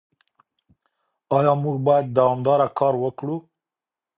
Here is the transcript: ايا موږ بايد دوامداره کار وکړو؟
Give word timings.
ايا 1.37 1.53
موږ 1.63 1.75
بايد 1.85 2.05
دوامداره 2.17 2.67
کار 2.79 2.93
وکړو؟ 2.99 3.35